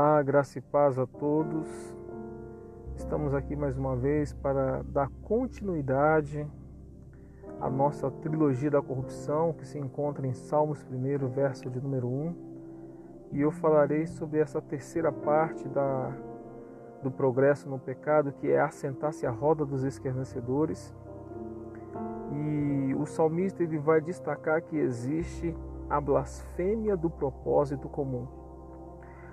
Olá, 0.00 0.22
graça 0.22 0.60
e 0.60 0.62
paz 0.62 0.96
a 0.96 1.08
todos. 1.08 1.66
Estamos 2.94 3.34
aqui 3.34 3.56
mais 3.56 3.76
uma 3.76 3.96
vez 3.96 4.32
para 4.32 4.80
dar 4.84 5.10
continuidade 5.24 6.46
à 7.60 7.68
nossa 7.68 8.08
trilogia 8.08 8.70
da 8.70 8.80
corrupção, 8.80 9.52
que 9.52 9.66
se 9.66 9.76
encontra 9.76 10.24
em 10.24 10.32
Salmos 10.32 10.86
1, 10.88 11.26
verso 11.26 11.68
de 11.68 11.80
número 11.80 12.06
1. 12.06 12.34
E 13.32 13.40
eu 13.40 13.50
falarei 13.50 14.06
sobre 14.06 14.38
essa 14.38 14.62
terceira 14.62 15.10
parte 15.10 15.66
da, 15.66 16.12
do 17.02 17.10
progresso 17.10 17.68
no 17.68 17.80
pecado, 17.80 18.30
que 18.30 18.48
é 18.52 18.60
assentar-se 18.60 19.26
à 19.26 19.32
roda 19.32 19.66
dos 19.66 19.82
escarnecedores. 19.82 20.94
E 22.30 22.94
o 22.94 23.04
salmista 23.04 23.64
ele 23.64 23.78
vai 23.78 24.00
destacar 24.00 24.62
que 24.62 24.76
existe 24.76 25.52
a 25.90 26.00
blasfêmia 26.00 26.96
do 26.96 27.10
propósito 27.10 27.88
comum. 27.88 28.37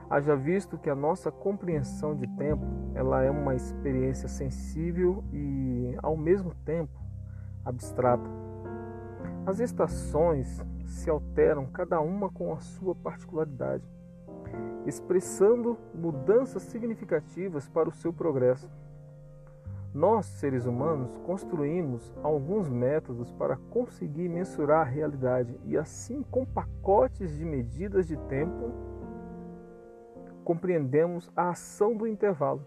Haja 0.09 0.36
visto 0.36 0.77
que 0.77 0.90
a 0.90 0.95
nossa 0.95 1.32
compreensão 1.32 2.16
de 2.16 2.27
tempo, 2.36 2.64
ela 2.94 3.23
é 3.23 3.32
uma 3.32 3.55
experiência 3.55 4.28
sensível 4.28 5.23
e 5.34 5.95
ao 6.02 6.16
mesmo 6.16 6.54
tempo 6.64 6.94
abstrata. 7.64 8.30
As 9.48 9.59
estações 9.59 10.64
se 10.86 11.09
alteram 11.09 11.66
cada 11.66 12.00
uma 12.00 12.30
com 12.30 12.54
a 12.54 12.59
sua 12.59 12.94
particularidade, 12.94 13.84
expressando 14.86 15.78
mudanças 15.94 16.62
significativas 16.64 17.67
para 17.67 17.90
o 17.90 17.94
seu 17.94 18.14
progresso. 18.14 18.70
Nós, 19.92 20.26
seres 20.26 20.66
humanos, 20.66 21.17
construímos 21.26 22.14
alguns 22.22 22.70
métodos 22.70 23.31
para 23.31 23.56
conseguir 23.70 24.28
mensurar 24.28 24.81
a 24.81 24.90
realidade 24.90 25.58
e 25.64 25.78
assim 25.78 26.22
com 26.30 26.45
pacotes 26.45 27.36
de 27.36 27.45
medidas 27.45 28.06
de 28.06 28.17
tempo 28.17 28.73
compreendemos 30.45 31.29
a 31.35 31.49
ação 31.49 31.95
do 31.95 32.07
intervalo. 32.07 32.65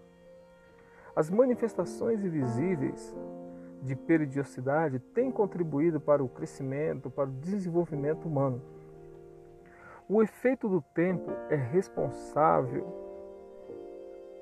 As 1.16 1.30
manifestações 1.30 2.22
invisíveis 2.24 3.16
de 3.82 3.94
periodicidade 3.94 4.98
têm 4.98 5.30
contribuído 5.30 6.00
para 6.00 6.22
o 6.22 6.28
crescimento, 6.28 7.08
para 7.08 7.30
o 7.30 7.32
desenvolvimento 7.32 8.26
humano. 8.26 8.60
O 10.08 10.22
efeito 10.22 10.68
do 10.68 10.82
tempo 10.82 11.30
é 11.48 11.54
responsável 11.54 12.86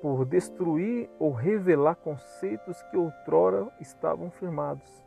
por 0.01 0.25
destruir 0.25 1.09
ou 1.19 1.31
revelar 1.31 1.95
conceitos 1.95 2.81
que 2.83 2.97
outrora 2.97 3.71
estavam 3.79 4.31
firmados. 4.31 5.06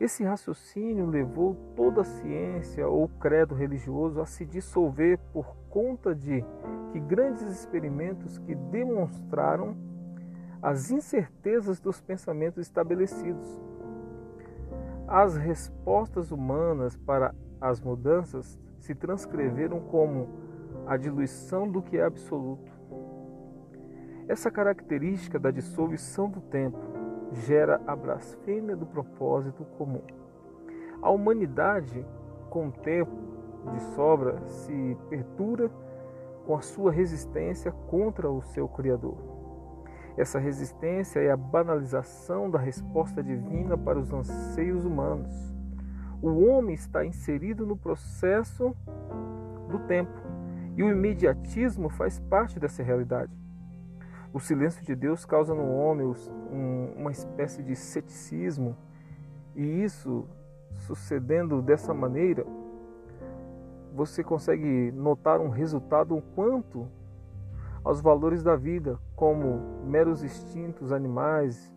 Esse 0.00 0.24
raciocínio 0.24 1.06
levou 1.06 1.54
toda 1.76 2.00
a 2.00 2.04
ciência 2.04 2.86
ou 2.88 3.08
credo 3.08 3.54
religioso 3.54 4.20
a 4.20 4.26
se 4.26 4.44
dissolver 4.44 5.18
por 5.32 5.56
conta 5.70 6.14
de 6.14 6.44
que 6.90 6.98
grandes 7.00 7.42
experimentos 7.42 8.38
que 8.38 8.54
demonstraram 8.54 9.76
as 10.60 10.90
incertezas 10.90 11.80
dos 11.80 12.00
pensamentos 12.00 12.58
estabelecidos. 12.58 13.62
As 15.06 15.36
respostas 15.36 16.32
humanas 16.32 16.96
para 16.96 17.34
as 17.60 17.80
mudanças 17.80 18.58
se 18.80 18.94
transcreveram 18.94 19.80
como 19.80 20.28
a 20.86 20.96
diluição 20.96 21.70
do 21.70 21.82
que 21.82 21.98
é 21.98 22.04
absoluto. 22.04 22.72
Essa 24.26 24.50
característica 24.50 25.38
da 25.38 25.50
dissolução 25.50 26.28
do 26.28 26.40
tempo 26.40 26.78
gera 27.32 27.80
a 27.86 27.96
blasfêmia 27.96 28.76
do 28.76 28.86
propósito 28.86 29.64
comum. 29.76 30.02
A 31.02 31.10
humanidade, 31.10 32.04
com 32.50 32.68
o 32.68 32.72
tempo 32.72 33.12
de 33.72 33.80
sobra, 33.94 34.40
se 34.46 34.96
pertura 35.08 35.70
com 36.46 36.54
a 36.54 36.60
sua 36.60 36.92
resistência 36.92 37.72
contra 37.72 38.30
o 38.30 38.42
seu 38.42 38.68
Criador. 38.68 39.16
Essa 40.16 40.38
resistência 40.38 41.18
é 41.20 41.30
a 41.30 41.36
banalização 41.36 42.50
da 42.50 42.58
resposta 42.58 43.22
divina 43.22 43.76
para 43.76 43.98
os 43.98 44.12
anseios 44.12 44.84
humanos. 44.84 45.32
O 46.22 46.46
homem 46.46 46.74
está 46.74 47.04
inserido 47.04 47.66
no 47.66 47.76
processo 47.76 48.74
do 49.68 49.78
tempo 49.86 50.12
e 50.76 50.82
o 50.82 50.90
imediatismo 50.90 51.88
faz 51.88 52.20
parte 52.20 52.58
dessa 52.60 52.82
realidade. 52.82 53.43
O 54.34 54.40
silêncio 54.40 54.84
de 54.84 54.96
Deus 54.96 55.24
causa 55.24 55.54
no 55.54 55.76
homem 55.76 56.12
uma 56.96 57.12
espécie 57.12 57.62
de 57.62 57.76
ceticismo, 57.76 58.76
e 59.54 59.62
isso 59.62 60.26
sucedendo 60.72 61.62
dessa 61.62 61.94
maneira, 61.94 62.44
você 63.94 64.24
consegue 64.24 64.90
notar 64.90 65.40
um 65.40 65.50
resultado 65.50 66.16
um 66.16 66.20
quanto 66.20 66.88
aos 67.84 68.00
valores 68.00 68.42
da 68.42 68.56
vida, 68.56 68.98
como 69.14 69.84
meros 69.84 70.24
instintos 70.24 70.90
animais, 70.90 71.72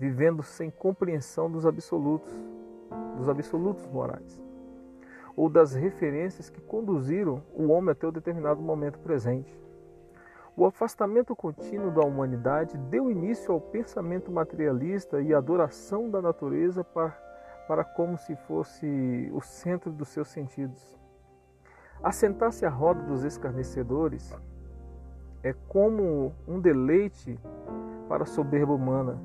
vivendo 0.00 0.42
sem 0.42 0.70
compreensão 0.70 1.50
dos 1.50 1.66
absolutos, 1.66 2.32
dos 3.18 3.28
absolutos 3.28 3.86
morais, 3.88 4.42
ou 5.36 5.50
das 5.50 5.74
referências 5.74 6.48
que 6.48 6.62
conduziram 6.62 7.42
o 7.54 7.68
homem 7.68 7.90
até 7.90 8.06
o 8.06 8.12
determinado 8.12 8.62
momento 8.62 8.98
presente. 8.98 9.60
O 10.56 10.66
afastamento 10.66 11.34
contínuo 11.34 11.90
da 11.90 12.02
humanidade 12.02 12.76
deu 12.76 13.10
início 13.10 13.52
ao 13.52 13.60
pensamento 13.60 14.30
materialista 14.30 15.20
e 15.20 15.32
adoração 15.32 16.10
da 16.10 16.20
natureza 16.20 16.84
para 16.84 17.16
para 17.66 17.84
como 17.84 18.18
se 18.18 18.34
fosse 18.36 19.30
o 19.32 19.40
centro 19.40 19.90
dos 19.90 20.08
seus 20.08 20.28
sentidos. 20.28 20.98
Assentar-se 22.02 22.66
à 22.66 22.68
roda 22.68 23.02
dos 23.02 23.24
escarnecedores 23.24 24.34
é 25.42 25.52
como 25.68 26.34
um 26.46 26.60
deleite 26.60 27.38
para 28.08 28.24
a 28.24 28.26
soberba 28.26 28.72
humana. 28.72 29.18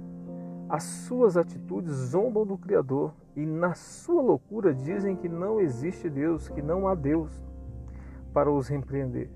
As 0.69 0.83
suas 0.83 1.37
atitudes 1.37 1.91
zombam 1.91 2.45
do 2.45 2.57
Criador 2.57 3.13
e, 3.35 3.45
na 3.45 3.73
sua 3.73 4.21
loucura, 4.21 4.73
dizem 4.73 5.16
que 5.16 5.29
não 5.29 5.59
existe 5.59 6.09
Deus, 6.09 6.49
que 6.49 6.61
não 6.61 6.87
há 6.87 6.95
Deus 6.95 7.31
para 8.33 8.51
os 8.51 8.67
repreender. 8.67 9.29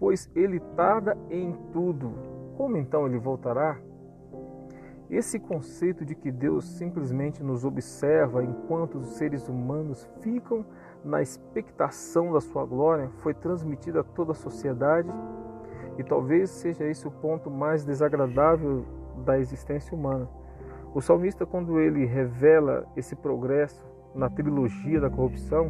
Pois 0.00 0.30
ele 0.34 0.58
tarda 0.74 1.16
em 1.28 1.52
tudo. 1.72 2.14
Como 2.56 2.76
então 2.76 3.06
ele 3.06 3.18
voltará? 3.18 3.78
Esse 5.10 5.38
conceito 5.38 6.04
de 6.04 6.14
que 6.14 6.30
Deus 6.30 6.64
simplesmente 6.64 7.42
nos 7.42 7.64
observa 7.64 8.42
enquanto 8.42 8.96
os 8.96 9.08
seres 9.16 9.48
humanos 9.48 10.08
ficam 10.20 10.64
na 11.04 11.20
expectação 11.20 12.32
da 12.32 12.40
sua 12.40 12.64
glória 12.64 13.10
foi 13.18 13.34
transmitido 13.34 14.00
a 14.00 14.04
toda 14.04 14.32
a 14.32 14.36
sociedade 14.36 15.10
e 15.98 16.04
talvez 16.04 16.48
seja 16.48 16.84
esse 16.84 17.06
o 17.06 17.10
ponto 17.10 17.50
mais 17.50 17.84
desagradável 17.84 18.86
da 19.24 19.38
existência 19.38 19.94
humana. 19.94 20.28
O 20.94 21.00
salmista, 21.00 21.44
quando 21.44 21.78
ele 21.78 22.04
revela 22.06 22.86
esse 22.96 23.14
progresso 23.14 23.84
na 24.14 24.30
trilogia 24.30 25.00
da 25.00 25.10
corrupção, 25.10 25.68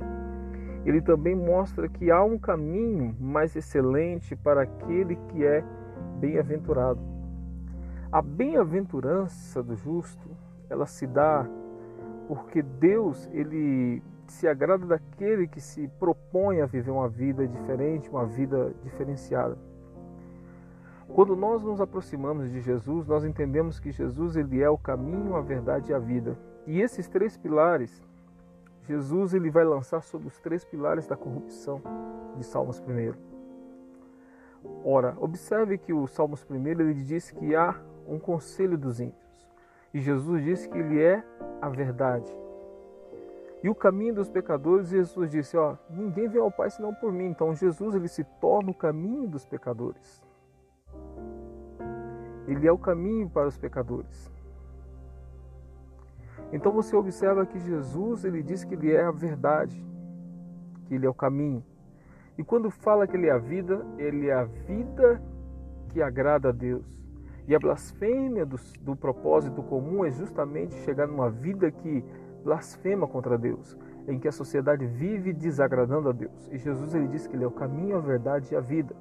ele 0.84 1.00
também 1.00 1.34
mostra 1.34 1.88
que 1.88 2.10
há 2.10 2.22
um 2.22 2.38
caminho 2.38 3.14
mais 3.20 3.54
excelente 3.54 4.34
para 4.34 4.62
aquele 4.62 5.16
que 5.28 5.44
é 5.44 5.62
bem-aventurado. 6.18 7.00
A 8.10 8.22
bem-aventurança 8.22 9.62
do 9.62 9.76
justo, 9.76 10.28
ela 10.68 10.86
se 10.86 11.06
dá 11.06 11.46
porque 12.26 12.62
Deus, 12.62 13.28
ele 13.32 14.02
se 14.28 14.46
agrada 14.46 14.86
daquele 14.86 15.48
que 15.48 15.60
se 15.60 15.88
propõe 15.98 16.60
a 16.60 16.66
viver 16.66 16.92
uma 16.92 17.08
vida 17.08 17.46
diferente, 17.46 18.08
uma 18.08 18.24
vida 18.24 18.72
diferenciada. 18.84 19.58
Quando 21.08 21.34
nós 21.34 21.64
nos 21.64 21.80
aproximamos 21.80 22.50
de 22.50 22.60
Jesus, 22.60 23.06
nós 23.08 23.24
entendemos 23.24 23.80
que 23.80 23.90
Jesus 23.90 24.36
ele 24.36 24.62
é 24.62 24.70
o 24.70 24.78
caminho, 24.78 25.34
a 25.34 25.40
verdade 25.40 25.90
e 25.90 25.94
a 25.94 25.98
vida. 25.98 26.38
E 26.68 26.80
esses 26.80 27.08
três 27.08 27.36
pilares, 27.36 28.00
Jesus 28.90 29.34
ele 29.34 29.50
vai 29.50 29.62
lançar 29.62 30.02
sobre 30.02 30.26
os 30.26 30.40
três 30.40 30.64
pilares 30.64 31.06
da 31.06 31.16
corrupção 31.16 31.80
de 32.36 32.42
Salmos 32.42 32.80
1. 32.80 33.14
Ora, 34.84 35.16
observe 35.20 35.78
que 35.78 35.92
o 35.92 36.08
Salmos 36.08 36.44
1 36.50 36.66
ele 36.66 36.94
diz 36.94 37.30
que 37.30 37.54
há 37.54 37.80
um 38.04 38.18
conselho 38.18 38.76
dos 38.76 38.98
ímpios. 38.98 39.48
E 39.94 40.00
Jesus 40.00 40.42
disse 40.42 40.68
que 40.68 40.76
ele 40.76 41.00
é 41.00 41.24
a 41.62 41.68
verdade. 41.68 42.28
E 43.62 43.68
o 43.68 43.76
caminho 43.76 44.12
dos 44.12 44.28
pecadores, 44.28 44.88
Jesus 44.88 45.30
disse, 45.30 45.56
ó, 45.56 45.76
ninguém 45.88 46.28
vem 46.28 46.40
ao 46.40 46.50
Pai 46.50 46.68
senão 46.68 46.92
por 46.92 47.12
mim. 47.12 47.26
Então 47.26 47.54
Jesus 47.54 47.94
ele 47.94 48.08
se 48.08 48.24
torna 48.40 48.72
o 48.72 48.74
caminho 48.74 49.28
dos 49.28 49.46
pecadores. 49.46 50.20
Ele 52.48 52.66
é 52.66 52.72
o 52.72 52.78
caminho 52.78 53.30
para 53.30 53.46
os 53.46 53.56
pecadores. 53.56 54.28
Então 56.52 56.72
você 56.72 56.96
observa 56.96 57.46
que 57.46 57.58
Jesus 57.58 58.24
ele 58.24 58.42
diz 58.42 58.64
que 58.64 58.74
ele 58.74 58.92
é 58.92 59.04
a 59.04 59.10
verdade, 59.10 59.84
que 60.86 60.94
ele 60.94 61.06
é 61.06 61.08
o 61.08 61.14
caminho. 61.14 61.64
E 62.36 62.42
quando 62.42 62.70
fala 62.70 63.06
que 63.06 63.16
ele 63.16 63.26
é 63.26 63.32
a 63.32 63.38
vida, 63.38 63.84
ele 63.98 64.28
é 64.28 64.34
a 64.34 64.44
vida 64.44 65.22
que 65.90 66.02
agrada 66.02 66.48
a 66.48 66.52
Deus. 66.52 66.98
E 67.46 67.54
a 67.54 67.58
blasfêmia 67.58 68.46
do, 68.46 68.56
do 68.80 68.96
propósito 68.96 69.62
comum 69.62 70.04
é 70.04 70.10
justamente 70.10 70.74
chegar 70.84 71.06
numa 71.06 71.30
vida 71.30 71.70
que 71.70 72.04
blasfema 72.42 73.06
contra 73.06 73.36
Deus. 73.36 73.76
em 74.08 74.18
que 74.18 74.26
a 74.26 74.32
sociedade 74.32 74.86
vive 74.86 75.32
desagradando 75.32 76.08
a 76.08 76.12
Deus. 76.12 76.48
E 76.50 76.58
Jesus 76.58 76.94
ele 76.94 77.08
disse 77.08 77.28
que 77.28 77.36
ele 77.36 77.44
é 77.44 77.46
o 77.46 77.50
caminho, 77.50 77.96
a 77.96 78.00
verdade 78.00 78.52
e 78.52 78.56
a 78.56 78.60
vida. 78.60 78.94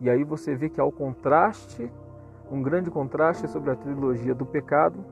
E 0.00 0.08
aí 0.10 0.24
você 0.24 0.54
vê 0.54 0.68
que 0.68 0.80
há 0.80 0.84
o 0.84 0.92
contraste, 0.92 1.90
um 2.50 2.62
grande 2.62 2.90
contraste 2.90 3.46
sobre 3.48 3.70
a 3.70 3.76
trilogia 3.76 4.34
do 4.34 4.44
pecado, 4.44 5.04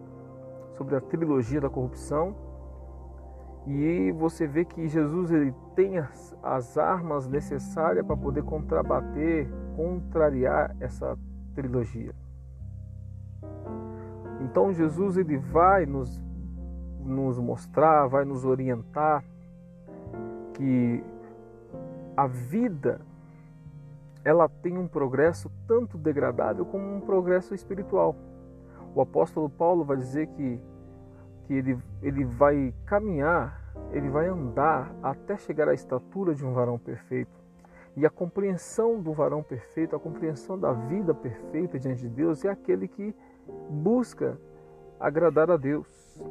sobre 0.78 0.94
a 0.94 1.00
trilogia 1.00 1.60
da 1.60 1.68
corrupção. 1.68 2.34
E 3.66 4.12
você 4.12 4.46
vê 4.46 4.64
que 4.64 4.86
Jesus 4.86 5.30
ele 5.30 5.52
tem 5.74 5.98
as, 5.98 6.34
as 6.42 6.78
armas 6.78 7.26
necessárias 7.26 8.06
para 8.06 8.16
poder 8.16 8.42
contrabater, 8.44 9.46
contrariar 9.76 10.74
essa 10.80 11.18
trilogia. 11.54 12.14
Então 14.40 14.72
Jesus 14.72 15.16
ele 15.16 15.36
vai 15.36 15.84
nos, 15.84 16.22
nos 17.00 17.38
mostrar, 17.38 18.06
vai 18.06 18.24
nos 18.24 18.44
orientar 18.44 19.22
que 20.54 21.04
a 22.16 22.26
vida 22.26 23.00
ela 24.24 24.48
tem 24.48 24.78
um 24.78 24.86
progresso 24.86 25.50
tanto 25.66 25.98
degradável 25.98 26.64
como 26.64 26.94
um 26.94 27.00
progresso 27.00 27.54
espiritual. 27.54 28.16
O 28.94 29.00
apóstolo 29.00 29.48
Paulo 29.48 29.84
vai 29.84 29.96
dizer 29.96 30.26
que, 30.28 30.60
que 31.46 31.54
ele, 31.54 31.78
ele 32.02 32.24
vai 32.24 32.74
caminhar, 32.84 33.60
ele 33.92 34.08
vai 34.08 34.28
andar 34.28 34.94
até 35.02 35.36
chegar 35.36 35.68
à 35.68 35.74
estatura 35.74 36.34
de 36.34 36.44
um 36.44 36.52
varão 36.52 36.78
perfeito. 36.78 37.38
E 37.96 38.06
a 38.06 38.10
compreensão 38.10 39.00
do 39.00 39.12
varão 39.12 39.42
perfeito, 39.42 39.96
a 39.96 39.98
compreensão 39.98 40.58
da 40.58 40.72
vida 40.72 41.12
perfeita 41.14 41.78
diante 41.78 42.02
de 42.02 42.08
Deus 42.08 42.44
é 42.44 42.48
aquele 42.48 42.86
que 42.86 43.14
busca 43.68 44.38
agradar 45.00 45.50
a 45.50 45.56
Deus, 45.56 46.22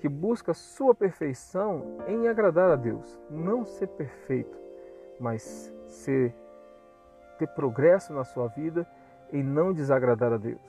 que 0.00 0.08
busca 0.08 0.52
sua 0.52 0.94
perfeição 0.94 1.98
em 2.08 2.28
agradar 2.28 2.70
a 2.70 2.76
Deus, 2.76 3.20
não 3.30 3.64
ser 3.64 3.88
perfeito, 3.88 4.58
mas 5.20 5.72
ser 5.86 6.34
ter 7.38 7.46
progresso 7.48 8.12
na 8.12 8.24
sua 8.24 8.48
vida 8.48 8.86
em 9.32 9.42
não 9.42 9.72
desagradar 9.72 10.32
a 10.32 10.36
Deus. 10.36 10.60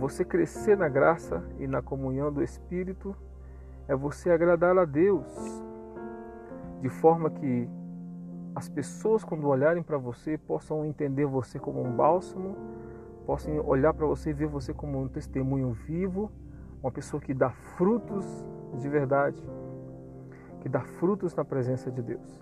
Você 0.00 0.24
crescer 0.24 0.78
na 0.78 0.88
graça 0.88 1.44
e 1.58 1.66
na 1.66 1.82
comunhão 1.82 2.32
do 2.32 2.42
Espírito 2.42 3.14
é 3.86 3.94
você 3.94 4.30
agradar 4.30 4.78
a 4.78 4.86
Deus, 4.86 5.26
de 6.80 6.88
forma 6.88 7.28
que 7.28 7.68
as 8.54 8.66
pessoas, 8.66 9.22
quando 9.22 9.46
olharem 9.46 9.82
para 9.82 9.98
você, 9.98 10.38
possam 10.38 10.86
entender 10.86 11.26
você 11.26 11.58
como 11.58 11.82
um 11.82 11.94
bálsamo, 11.94 12.56
possam 13.26 13.62
olhar 13.66 13.92
para 13.92 14.06
você 14.06 14.30
e 14.30 14.32
ver 14.32 14.46
você 14.46 14.72
como 14.72 14.98
um 14.98 15.06
testemunho 15.06 15.70
vivo, 15.72 16.32
uma 16.82 16.90
pessoa 16.90 17.20
que 17.20 17.34
dá 17.34 17.50
frutos 17.50 18.24
de 18.78 18.88
verdade, 18.88 19.46
que 20.62 20.68
dá 20.70 20.80
frutos 20.80 21.34
na 21.34 21.44
presença 21.44 21.90
de 21.90 22.00
Deus. 22.00 22.40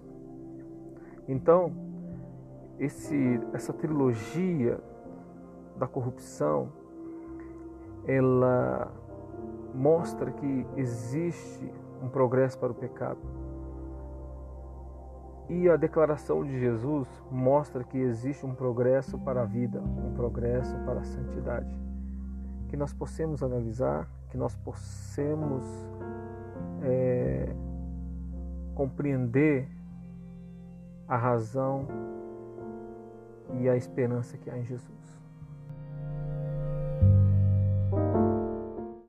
Então, 1.26 1.72
esse, 2.78 3.40
essa 3.52 3.72
trilogia 3.72 4.78
da 5.76 5.88
corrupção, 5.88 6.86
ela 8.08 8.90
mostra 9.74 10.32
que 10.32 10.66
existe 10.76 11.70
um 12.02 12.08
progresso 12.08 12.58
para 12.58 12.72
o 12.72 12.74
pecado. 12.74 13.20
E 15.50 15.68
a 15.68 15.76
declaração 15.76 16.42
de 16.42 16.58
Jesus 16.58 17.06
mostra 17.30 17.84
que 17.84 17.98
existe 17.98 18.44
um 18.44 18.54
progresso 18.54 19.18
para 19.18 19.42
a 19.42 19.44
vida, 19.44 19.80
um 19.80 20.12
progresso 20.14 20.74
para 20.84 21.00
a 21.00 21.04
santidade. 21.04 21.70
Que 22.68 22.76
nós 22.76 22.92
possamos 22.92 23.42
analisar, 23.42 24.08
que 24.30 24.36
nós 24.36 24.54
possamos 24.56 25.64
é, 26.82 27.54
compreender 28.74 29.68
a 31.06 31.16
razão 31.16 31.86
e 33.60 33.68
a 33.68 33.76
esperança 33.76 34.36
que 34.36 34.50
há 34.50 34.58
em 34.58 34.64
Jesus. 34.64 35.17